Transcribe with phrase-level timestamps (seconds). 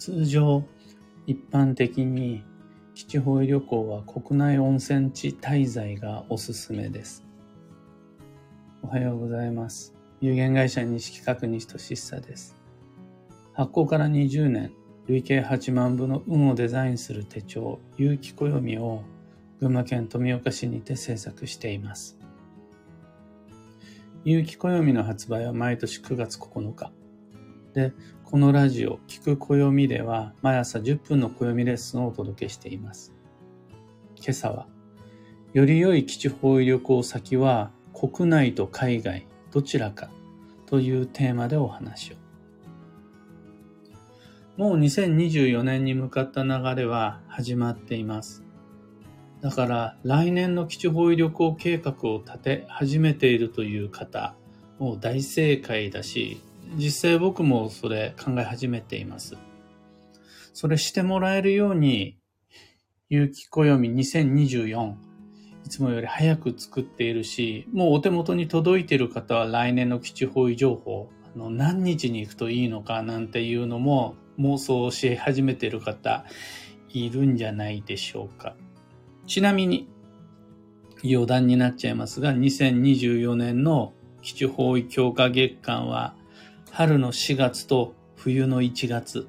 [0.00, 0.64] 通常、
[1.26, 2.42] 一般的に
[2.94, 7.22] 基地方位旅行は国内温泉地滞在がおすすめです。
[8.82, 9.94] おはようございます。
[10.22, 12.56] 有限会社西企画西俊久です。
[13.52, 14.72] 発行から20年、
[15.06, 19.02] 累計8万部の運をデザインする手帳、有機暦を
[19.60, 22.16] 群馬県富岡市にて制作しています。
[24.24, 26.90] 有機暦の発売は毎年9月9日。
[27.74, 27.92] で、
[28.24, 33.12] このラジオ、聞く暦では毎朝10分の暦レッスンをお届けしています。
[34.16, 34.66] 今朝は、
[35.52, 40.10] より良い基地方位旅行先は国内と海外どちらか
[40.66, 42.16] というテーマでお話を。
[44.56, 48.44] もう2024年に向かった流れは始まっています。
[49.40, 54.34] だから来年の基地方位旅行計画を立て始めているという方、
[54.78, 56.40] もう大正解だし、
[56.76, 59.36] 実際僕もそれ考え始めています。
[60.52, 62.18] それしてもらえるように、
[63.08, 64.94] 有機暦2024、
[65.66, 76.24] いつもより早く作っているし、もうお手元に届いている方は来年の基地方位情報、あの何日に行くといいのかなんていうのも妄想をし始めている方
[76.92, 78.56] いるんじゃないでしょうか。
[79.26, 79.88] ちなみに、
[81.04, 83.92] 余談になっちゃいますが、2024年の
[84.22, 86.14] 基地方位強化月間は、
[86.72, 89.28] 春の4月と冬の1月、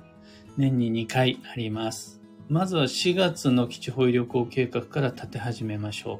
[0.58, 2.22] 年に2回あります。
[2.50, 6.19] まずは4月の基地方位旅行計画から立て始めましょ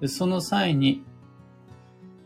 [0.00, 0.08] う。
[0.08, 1.04] その際に、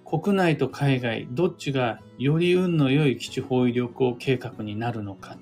[0.06, 5.36] 国内と海外、どっちがより運の良い基地方位旅行計画になるのか。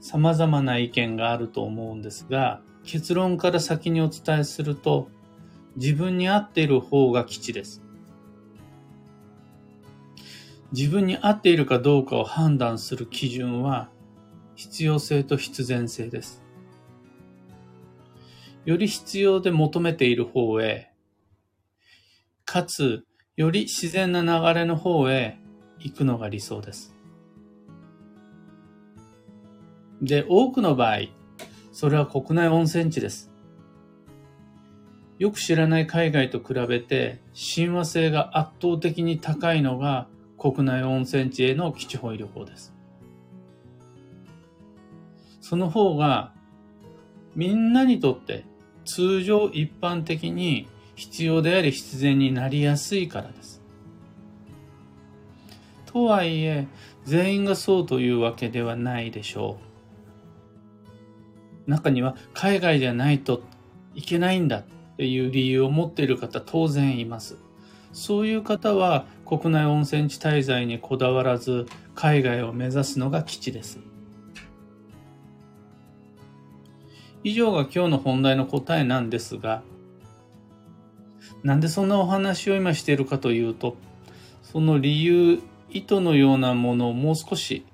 [0.00, 5.08] 様々な意見があると思うんですが、結論から先にお伝えすると、
[5.74, 7.82] 自分に合っている方が基地です。
[10.72, 13.90] 自分に合っているかどうかを判断する基準は、
[14.54, 16.42] 必要性と必然性です。
[18.64, 20.90] より必要で求めている方へ、
[22.44, 25.38] かつ、より自然な流れの方へ
[25.78, 26.94] 行くのが理想です。
[30.02, 30.98] で、多くの場合、
[31.72, 33.32] それは国内温泉地です。
[35.18, 40.06] よく知らない海外と比べて親和性が圧倒的に高いのが
[40.38, 42.72] 国内温泉地への基地方位旅行です。
[45.40, 46.32] その方が
[47.34, 48.44] みんなにとって
[48.84, 53.62] 通常一般的に必要であり必然になりやすいからです。
[55.86, 56.66] とはいえ
[57.04, 59.58] 全員がそうというわけではないでしょ
[61.66, 61.70] う。
[61.70, 63.42] 中には海外じゃないと
[63.94, 64.64] いけないんだっ
[64.96, 67.38] ていう理由を持っている方当然います。
[67.92, 73.78] そういう方は国内温泉地滞在にこだわらず海外を目指すのが基地です。
[77.24, 79.62] 以上が今日の本題の答えなんですが、
[81.42, 83.76] なんでそんなお話を今しているかというと、
[84.42, 87.64] その理由、意図のようなものをもう少し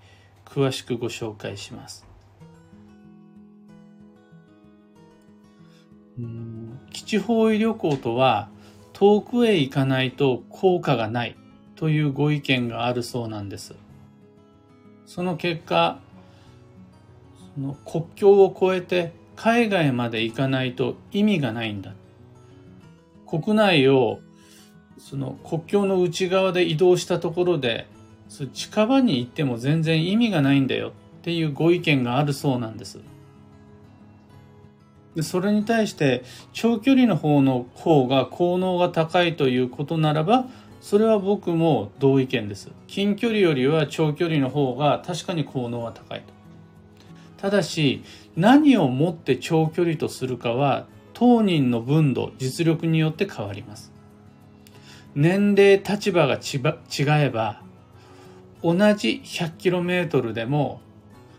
[0.45, 2.05] 詳しくご紹介します。
[6.93, 8.49] 基地方位旅行とは
[8.95, 11.37] 遠くへ行かないと効果がない
[11.77, 13.75] というご意見があるそうなんです。
[15.05, 15.99] その結果、
[17.55, 21.93] その国境を越えて海外まで行かないと意味がないんだ。
[23.27, 24.21] 国内を
[24.99, 27.89] その国境の内側で移動したところで
[28.53, 33.01] 近場に行っても全然意味がないんだよっていうご意見があるそうなんです。
[35.15, 40.47] でそれに対して長距離の方の方が効能が高いということならば
[40.81, 42.71] それは僕も同意見です。
[42.89, 46.35] 近距離よりは長距離の方が確かに効能は高いと。
[47.39, 48.03] ただし
[48.37, 53.93] 何をもって長距離とするかは当人の分度実力によって変わります。
[55.15, 57.63] 年齢立場が違えば
[58.63, 60.81] 同じ 100km でも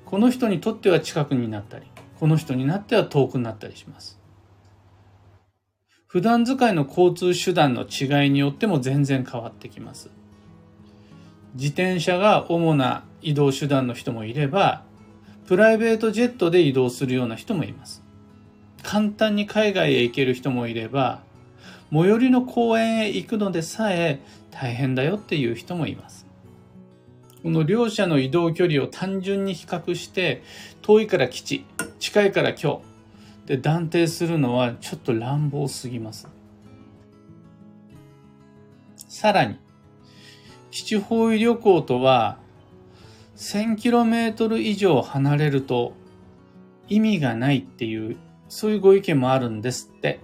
[0.05, 1.85] この人にとっては近くになったり
[2.19, 4.19] この人になっては遠くなったりします。
[6.07, 10.09] 普段使いの交通手段の違いによっても全然変わってきます。
[11.55, 14.83] 自転車が主な移動手段の人もいれば、
[15.45, 18.01] プライベートジェットで移動するような人もいます。
[18.81, 21.21] 簡単に海外へ行ける人もいれば、
[21.91, 24.19] 最寄りの公園へ行くのでさえ
[24.51, 26.25] 大変だよっていう人もいます。
[27.43, 30.41] この両者の移動距離を単純に比較して、
[30.85, 31.65] 遠いから基地、
[31.97, 32.81] 近いから今日
[33.47, 36.27] で断定するのはちょっと乱暴すぎます。
[38.95, 39.57] さらに、
[40.69, 42.37] 基地方位旅行とは、
[43.35, 45.93] 1000km 以上離れると
[46.87, 48.17] 意味がないっていう
[48.47, 50.19] そういうご意見もあるんですって。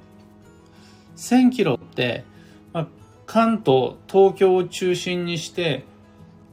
[1.16, 2.24] 1000キロって、
[2.72, 2.88] まあ、
[3.26, 5.86] 関東、東京を中心にして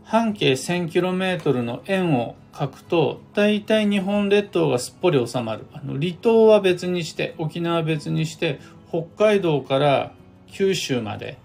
[0.02, 8.58] 半径 1000km の円を書くと大体日本列島がすっぽり収まるあの離島は別にして沖縄は別にして
[8.88, 10.12] 北海道から
[10.48, 11.38] 九州まで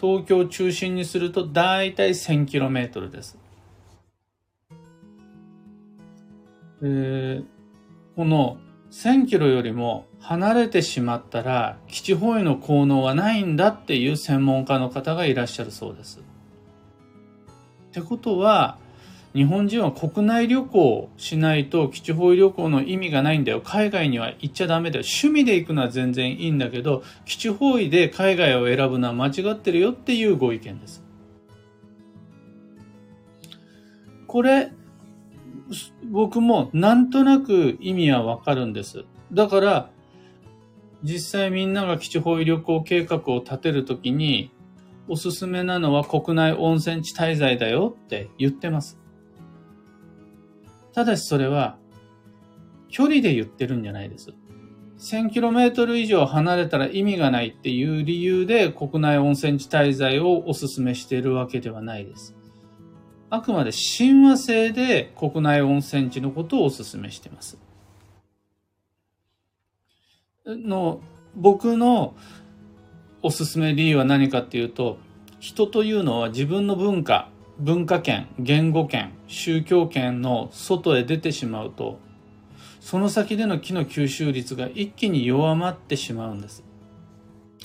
[0.00, 3.36] 東京を中心にすると大体 1000km です。
[6.80, 7.44] えー、
[8.14, 8.58] この
[8.92, 16.20] 1000キロよりも離れてしまったら基地方位の効能はないんだっていう専門家の方がいらっしゃるそうです。
[16.20, 18.78] ってことは
[19.38, 31.04] 日本人は国内旅行しないと基地方位旅行の意味がないんだよ海外には行っちゃダメだよ趣味で行くのは全然いいんだけど基地方位で海外を選ぶのは間違ってるよっていうご意見です。
[34.26, 34.72] これ
[36.04, 39.04] 僕もなんとなく意味はわかるんです。
[39.32, 39.90] だから、
[41.02, 44.50] 実際みんなが基地方位旅行計画を立てるときに、
[45.08, 48.97] おすすめなのは国内温泉地滞在だよって言ってます。
[50.98, 51.78] ただしそれは、
[52.88, 54.34] 距離で言ってるんじゃないです。
[54.98, 62.34] 1000km 以上離れたら意味がないっていう理由で国内温泉地滞在をおすすめしているわけではないです。
[63.30, 67.58] あくまで親和性で国内温泉地のことをお勧めしてます。
[70.46, 71.00] の
[71.36, 72.16] 僕の
[73.22, 74.98] おすすめ理由は何かっていうと
[75.38, 81.98] 人というのは自分の文化文化圏言語圏宗教圏の外へ出てしまうと
[82.80, 86.64] その先での木の吸収率が一気に弱まってしまうんです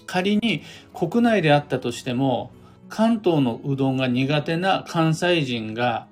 [0.06, 0.64] 仮に
[0.94, 2.52] 国内であったとしても
[2.94, 6.06] 関東のうどんが苦手な関西人が、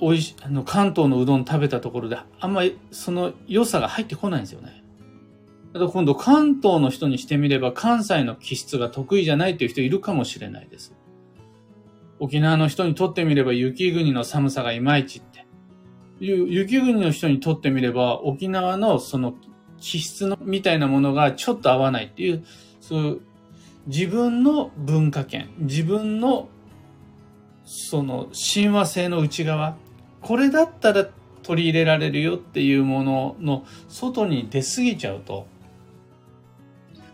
[0.00, 4.82] おいし、あの、関東のうどん食べたところで、あんまりその良さが入ってこないんですよね。
[5.74, 10.94] だから今度関東の人にしてみれば関西の気質が得意じゃないっていう人いるかもしれないです。
[12.20, 15.46] 沖縄の人にとってみれば雪国の寒さがいまいちって。
[16.20, 19.34] 雪国の人にとってみれば沖縄のその
[19.78, 22.44] 気質のみたいなものがちょっと合わないっていう、
[22.80, 23.20] そういう
[23.86, 26.48] 自分の文化圏、自分の
[27.64, 29.76] その親和性の内側、
[30.20, 31.06] これだったら
[31.42, 35.46] 取り入れられるよっていうものの外に出過ぎちゃうと、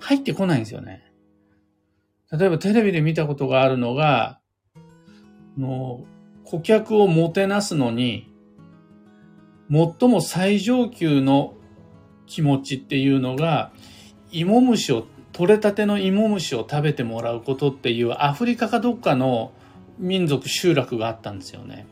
[0.01, 1.05] 入ってこないんですよね。
[2.33, 4.41] 例えばテレビで見たことがあるのが、
[5.57, 6.05] の
[6.45, 8.33] 顧客をもてなすのに、
[9.71, 11.55] 最も最上級の
[12.27, 13.73] 気持ちっていうのが、
[14.31, 19.53] 芋虫を取れたての芋虫を食べてもらうことっていうアフリカかどっかの
[19.99, 21.87] 民族集落があったんですよね。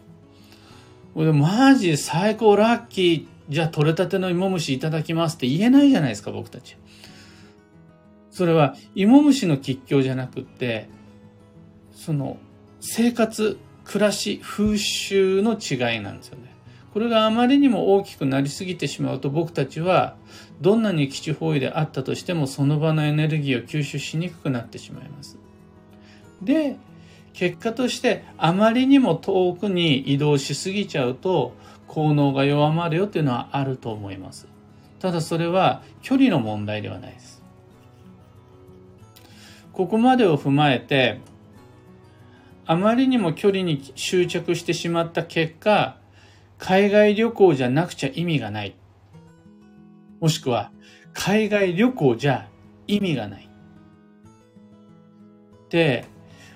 [1.15, 6.77] これマジ最高ラッキーじゃあ取れたての芋虫いただきますって言えないじゃないですか僕たち。
[8.31, 10.89] それは芋虫の吉祥じゃなくて
[11.93, 12.39] その
[12.87, 16.55] 生活暮らし風習の違いなんですよね。
[16.93, 20.17] これがあまりにも大きくなりすぎてしまうと僕たちは
[20.61, 25.39] どんなに基地方位であったとしてもその場のエネルギーを吸収しにくくなってしまいます。
[26.43, 26.77] で、
[27.33, 31.55] 結果としてあまりにも遠くに移動しすぎちゃうと
[31.89, 34.47] 効能が弱まるよっていうのはあると思います。
[35.01, 37.43] ただそれは距離の問題ではないです。
[39.73, 41.21] ここまでを踏まえて
[42.67, 45.99] あまりにも距離に執着してしまった結果
[46.59, 48.75] 海外旅行じゃなくちゃ意味がない。
[50.21, 50.71] もしくは、
[51.13, 52.49] 海外旅行じゃ
[52.87, 53.49] 意味がない。
[55.69, 56.07] で、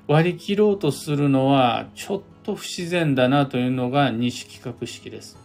[0.06, 5.36] 割り切ろうとするのは、ちょっと不自然だなというのが西企画式です。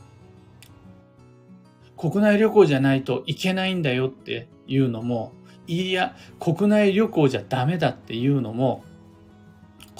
[1.98, 5.34] 国内旅行じゃないといけないんだよっていうのも、
[5.68, 8.84] いや、国内旅行じゃダメだっていうのも、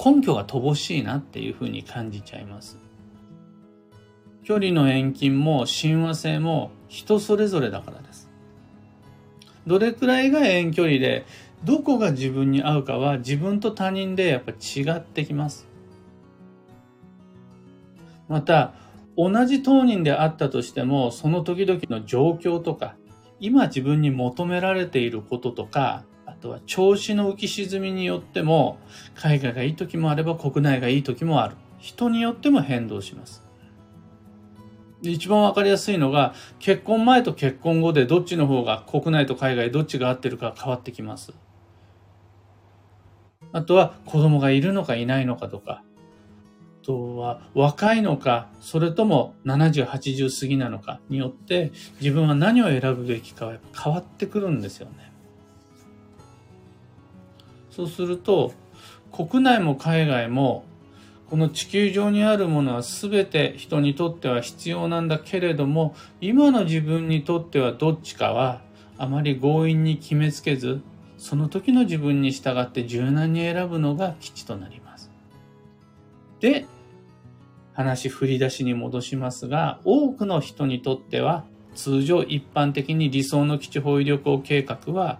[0.02, 2.78] 根拠が乏しいなっていうふうに感じちゃいます。
[4.42, 8.30] 距離の遠近も親和性も人それぞれだからです。
[9.66, 11.24] どれくらいが遠距離で、
[11.64, 15.66] どこが自分に合うかは自分と他人でやっぱ違ってきます。
[18.28, 18.74] また、
[19.16, 22.96] 同じ当人であったとしても、その時々の状況とか、
[23.40, 26.04] 今自分に求められていることとか、
[26.44, 28.78] とは調子の浮き沈みによっても、
[29.14, 31.56] 海外がいい時もあれば国内がいい時もある。
[31.78, 33.42] 人によっても変動します。
[35.00, 41.32] 一番わかりやすいのが、結婚前と結婚後でどっちの方が国内と海外どっちが合ってるか変わってきます。
[43.52, 45.82] あとは子供がいるのかいないのかとか、
[46.82, 51.72] あとは若いのか、それとも70、80過ぎなのかによって
[52.02, 55.13] 自分は何を選ぶべきかは変わってくるんですよね。
[57.74, 58.52] そうすると
[59.10, 60.64] 国内も海外も
[61.28, 68.60] この地球上にあるものは全て人にとっては必要なんだけれども今の自分にとってはどっちかは
[68.98, 70.82] あまり強引に決めつけず
[71.18, 75.10] その時の自分に従って柔軟に選ぶのが基地となります。
[76.40, 76.66] で、
[77.72, 85.18] 話振り出しに戻しますが、多くの人にとっては通常一般的に理想の基地保育旅行計画は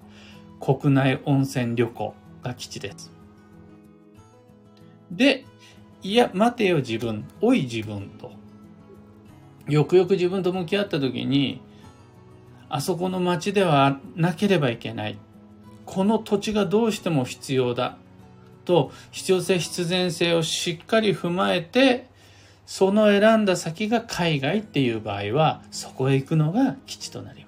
[0.61, 3.11] 国内温泉旅行が基地です。
[5.11, 5.45] で、
[6.03, 8.33] いや、待てよ自分、おい自分と。
[9.69, 11.61] よくよく自分と向き合った時に、
[12.69, 15.19] あそこの町ではなければいけない。
[15.87, 17.97] この土地がどうしても必要だ。
[18.65, 22.09] と、必要性必然性をしっかり踏まえて、
[22.67, 27.44] その選んだ先が海外っていう場合は、そこへ行くのが基地となります。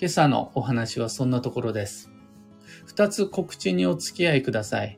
[0.00, 2.12] 今朝のお話はそんなところです。
[2.86, 4.96] 二つ告知にお付き合いください。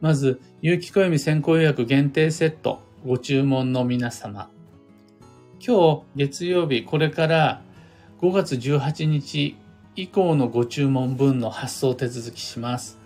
[0.00, 4.48] まず、有機暦先行予約限定セットご注文の皆様。
[5.58, 7.62] 今日月曜日、これから
[8.20, 9.56] 5月18日
[9.96, 13.00] 以降のご注文分の発送手続きします。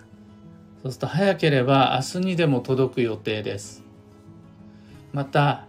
[0.82, 3.82] そうすると早ければ明日にでも届く予定です。
[5.14, 5.64] また、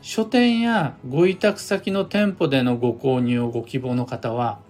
[0.00, 4.64] 書店やご委託先の店舗でのご購入をご希望の方は、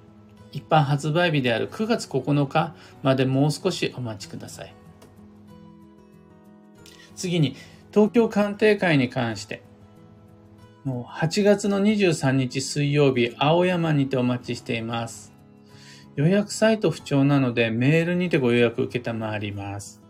[0.53, 4.75] 一般発売日である9月9日までもう少しお待ちください。
[7.15, 7.57] 次に、
[7.93, 9.63] 東京鑑定会に関して、
[10.85, 15.33] もう8月の23日水曜日、青山にてお待ちしています。
[16.17, 20.01] 予約サイト不調なのでメールにてご予約受けたまわります。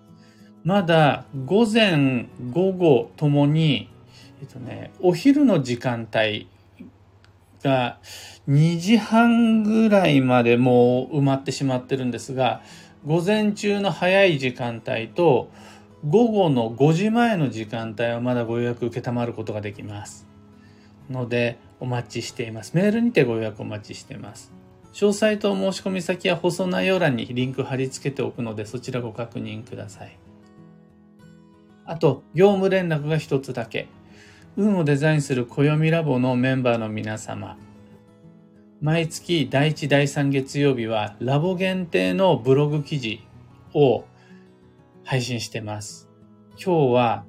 [0.62, 3.88] まだ午前、午後ともに、
[4.40, 6.48] えっとね、お昼の時間帯
[7.62, 7.98] が
[8.48, 12.62] 2時半ぐらいまでもう埋まってしまってるんですが、
[13.04, 15.50] 午前中の早い時間帯と
[16.08, 20.26] 午後の5時前の時間帯はまだご予約受けたまることができます。
[21.10, 22.74] ので、お待ちしています。
[22.74, 24.52] メールにてご予約お待ちしています。
[24.92, 30.16] 詳細と申し込み先や放送内容欄にリンク貼り付けておくので、そちらご確認ください。
[31.84, 33.88] あと、業務連絡が一つだけ。
[34.58, 37.58] 運をデザインする暦ラボのメンバーの皆様。
[38.80, 43.20] 毎月第1、第3月曜日はラボ限定のブログ記事
[43.74, 44.04] を
[45.04, 46.08] 配信してます。
[46.52, 47.24] 今日は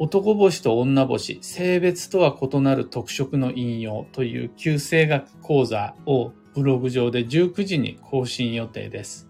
[0.00, 9.28] 男星と女星、性別とは異なる特色の引用という旧生学講座をブログ上で19時に更新予定です。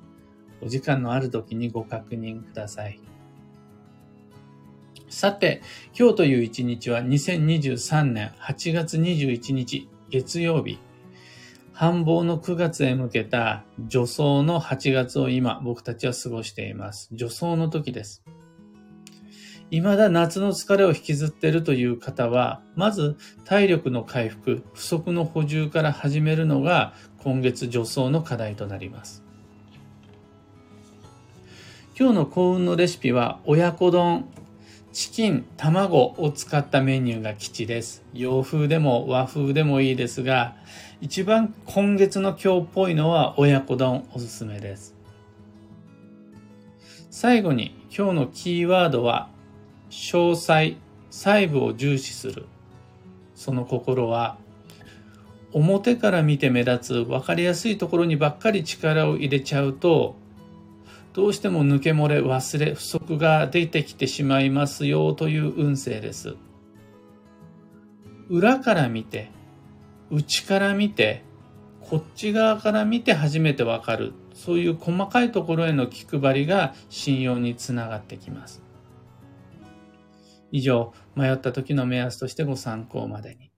[0.63, 2.99] お時間のある時にご確認ください。
[5.15, 5.63] さて、
[5.97, 10.81] 今日という一日は2023年8月21日月曜日。
[11.73, 17.11] 繁忙の9月へ向けた助走の8月を今僕たちは過ごしています。
[17.17, 18.25] 助走の時です。
[19.71, 29.23] 未だ夏の疲れを引きずっているという方は、まず体力の回復、不足の補充から始めるのが今月助走の課題となります。
[31.97, 34.29] 今日の幸運のレシピは親子丼、
[34.95, 38.05] チキン、卵を使ったメニューが基地です。
[38.13, 40.55] 洋風でも和風でもいいですが、
[41.01, 44.95] 一番今月の今日っぽいのは親子丼おすすめです。
[47.11, 49.31] 最後に今日のキーワードは
[49.91, 50.77] 詳細、
[51.11, 52.47] 細部を重視する。
[53.35, 54.39] その心は
[55.53, 60.15] 表から見て目立つ分かりやすいところにばっかり力を入れちゃうと
[61.15, 66.37] どうしても抜け漏れ忘れ不足が出てきてしまいますよという運勢です。
[68.29, 69.31] 裏から見て
[70.11, 71.23] 内から見て
[71.81, 74.13] こっち側から見て初めてわかる。
[74.35, 78.63] そういう細かいところへの気配りが信用につながってきます。
[80.51, 83.51] 以上迷った時の目安としてご参考までに。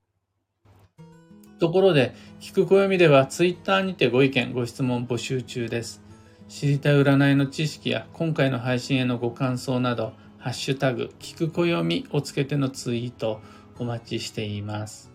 [1.58, 6.05] ところで、聞く暦ではツイッターにてご意見、ご質問募集中です。
[6.48, 13.40] 知りたい占いの知識や今回の配信へのご感想など、ハッシュタグ、聞く暦をつけてのツイート
[13.78, 15.10] お待ちしています。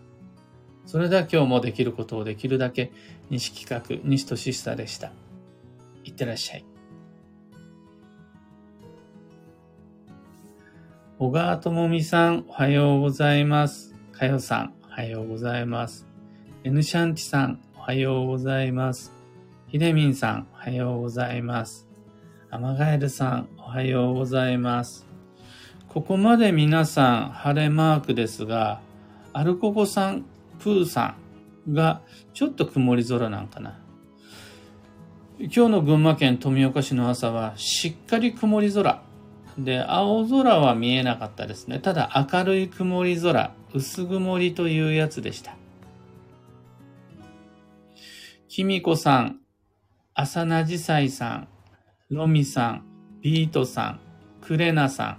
[0.84, 2.92] それでは今日もできることをできるだけ、
[3.30, 5.10] 西企画、西俊久でした。
[6.04, 6.64] いってらっしゃい。
[11.18, 13.94] 小川智美さん、おはようございます。
[14.12, 16.06] かよさん、おはようございます。
[16.64, 19.12] エヌシャンティさん、おはようございます。
[19.68, 21.88] ヒデミンさん、はようございます。
[22.48, 25.04] アマガエルさん、おはようございます。
[25.88, 28.80] ここまで皆さん晴れマークですが、
[29.32, 30.24] アルココさん、
[30.60, 31.16] プーさ
[31.66, 32.00] んが
[32.32, 33.80] ちょっと曇り空なんかな。
[35.40, 39.02] 今日の群馬県富岡市の朝はしっかり曇り空。
[39.58, 41.80] で、青空は見えなかったですね。
[41.80, 45.56] ただ明るい曇り空、薄曇りというやつでした。
[48.46, 49.41] きみこさん、
[50.14, 51.48] 浅なじさいさん、
[52.10, 52.84] ロミさん、
[53.22, 54.00] ビートさん、
[54.42, 55.18] クレナさん、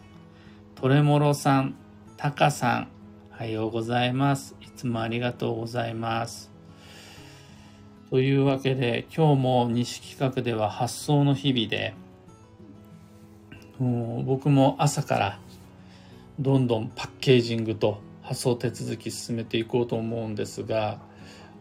[0.76, 1.74] トレモロさん、
[2.16, 2.88] タカさん、
[3.32, 4.56] おはようございます。
[4.62, 6.52] いつもありがとうございます。
[8.12, 11.96] というわけで、今日も西企画では発送の日々で、
[13.80, 15.40] もう僕も朝から
[16.40, 21.00] どんどんパッケージングと発送手続き進めていこうと思うんですが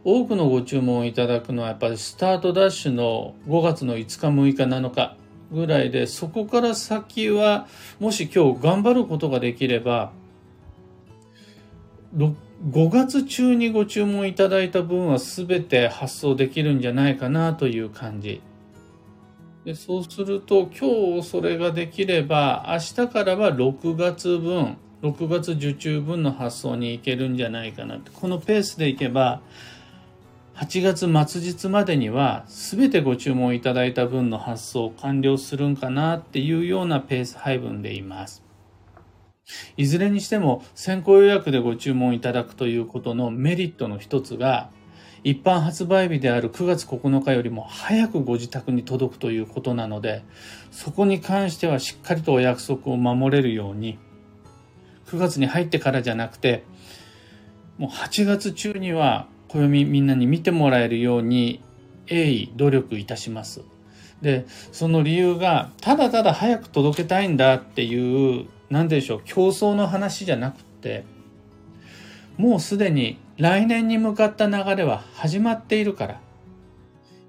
[0.04, 5.16] 多くのご注文をいただくのはやっぱりスタートダッシュの5月の5日6日7日
[5.52, 7.68] ぐらいでそこから先は
[8.00, 10.12] もし今日頑張ることができれば
[12.16, 12.34] 5
[12.90, 18.40] 月中にご注文いただいた分は全て発送できるんじゃないかなという感じ。
[19.64, 29.40] でそうすると今日それができれば明日からは6月分6月受注分の発送に行けるんじゃないかなこのペースでいけば
[30.54, 38.42] 8月末日までには全てご注文いただいた分の発送完了するんかなっていうようなペース配分でいます。
[39.76, 44.70] いずれにしても先行予約でご注文いただくということのメリットの一つが
[45.24, 50.24] 一般発売日である9月9日よりも早くご自宅に届くということなので、
[50.70, 53.98] そこに関してはしっかりとお約束を守れるように、
[55.06, 56.64] 9月に入ってからじゃなくて、
[57.78, 61.62] もう8月中には暦みんなに見てもらえるように
[62.06, 63.62] 鋭意努力いたします。
[64.22, 71.04] で、その理由が、ただただ早く届けたいんだっていう、何でしょう、競争の話じゃなくって、
[72.36, 76.20] もうすでに来年に向かった流れは始まっているから。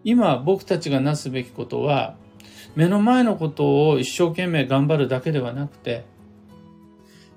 [0.04, 2.16] 今僕たちがなすべきことは、
[2.76, 6.06] 目の前のことを一生懸命頑張るだけではなくて、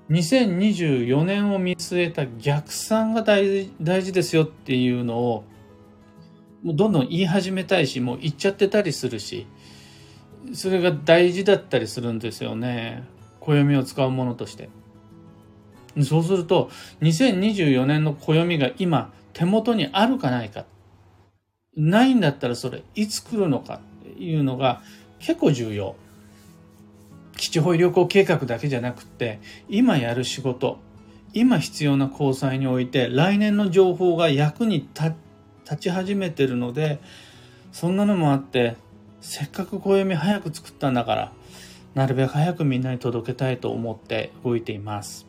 [0.09, 5.43] 2024年を見据えた逆算が大事大事ですよっていうのを、
[6.63, 9.47] もうどんどん言い始めたいし、もう言っちゃってたりするし、
[10.53, 13.03] それが大事だったりするんですよね。
[13.41, 14.69] 暦を使うものとして。
[16.03, 16.69] そうすると、
[17.01, 20.65] 2024年の暦が今手元にあるかないか。
[21.75, 24.81] ないんだったらそれいつ来るのかっていうのが
[25.19, 25.95] 結構重要。
[27.47, 30.79] 基地保旅行計画だけじゃなくて、今やる仕事、
[31.31, 35.13] 今必要な交際において来年の情報が役に立
[35.79, 36.99] ち始めてるので、
[37.71, 38.75] そんなのもあって、
[39.21, 41.31] せっかく暦早く作ったんだから、
[41.95, 45.25] なるべく早くみんなに届けたいと思って動いています。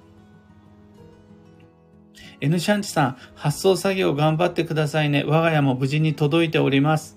[2.41, 5.23] N シャンチさん、発送作業頑張ってくださいね。
[5.25, 7.17] 我が家も無事に届いております。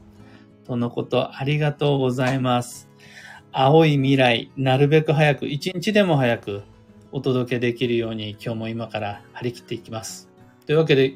[0.68, 2.90] とのこと、ありがとうございます。
[3.54, 6.64] 青い未来、なるべく早く、一日でも早く
[7.12, 10.30] お届けできるように今日も今から張り切っていきます。
[10.66, 11.16] というわけで、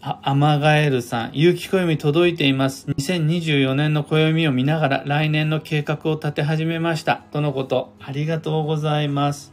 [0.00, 2.88] あ、アマガエルさん、有機暦届いています。
[2.90, 7.22] 2024年の暦を見ながら来年の計画を立て始めました。
[7.30, 9.52] とのこと、ありがとうございます。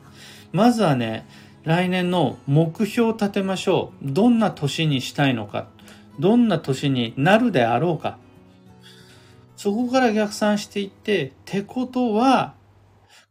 [0.54, 1.28] まずはね、
[1.66, 4.12] 来年の目標を立てましょう。
[4.12, 5.68] どんな年にしたいのか。
[6.20, 8.18] どんな年になるであろうか。
[9.58, 12.54] そこから逆算していって、ってことは、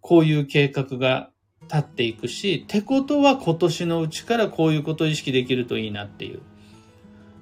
[0.01, 1.31] こういう計画が
[1.63, 6.41] 立っていくし、ってことは今年のうちからこういうことを意識できるといいなっていう。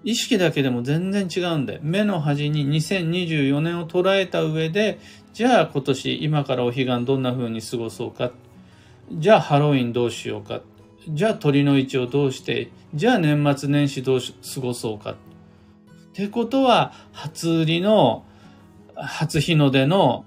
[0.05, 4.99] 意識だけでも全然違うんで、目の端に2024年を捉えた上で、
[5.33, 8.33] じゃあ今年今からお彼岸どんな風に過ごそうか。
[9.13, 10.61] じゃあハロウィンどうしようか。
[11.09, 15.13] じゃあ鳥の位置をどうして、じゃあ年末年始どう過ごそうか。
[15.13, 15.17] っ
[16.13, 18.25] てことは、初売りの、
[18.97, 20.25] 初日の出の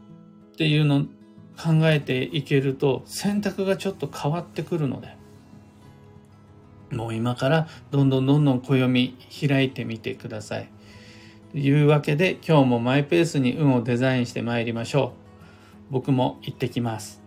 [0.54, 1.06] っていうの
[1.58, 5.16] 考えていけると選択がちょっと変わってくるので、
[6.92, 9.16] もう今からどんどんどんどん暦
[9.48, 10.70] 開いてみてください。
[11.52, 15.14] というわけで今日もマイペースに運をデザインしてまいりましょ
[15.90, 15.94] う。
[15.94, 17.27] 僕も行ってきます。